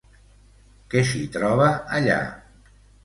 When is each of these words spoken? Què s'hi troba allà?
Què 0.93 1.03
s'hi 1.11 1.21
troba 1.37 1.67
allà? 1.99 2.21